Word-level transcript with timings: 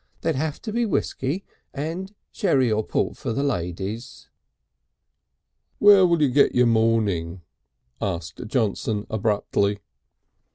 There'd 0.21 0.35
have 0.35 0.59
to 0.63 0.73
be 0.73 0.83
whiskey 0.83 1.43
and 1.75 2.11
sherry 2.31 2.71
or 2.71 2.83
port 2.83 3.17
for 3.17 3.33
the 3.33 3.43
ladies...." 3.43 4.29
"Where'll 5.77 6.19
you 6.19 6.29
get 6.29 6.55
your 6.55 6.65
mourning?" 6.65 7.43
asked 8.01 8.47
Johnson 8.47 9.05
abruptly. 9.11 9.75
Mr. 9.75 9.79